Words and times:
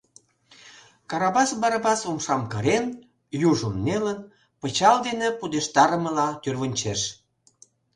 —Карабас 1.09 1.49
Барабас 1.61 2.01
умшам 2.11 2.41
карен, 2.53 2.85
южым 3.49 3.75
нелын, 3.85 4.19
пычал 4.59 4.95
дене 5.07 5.27
пудештарымыла 5.39 6.27
тӱрвынчеш. 6.41 7.01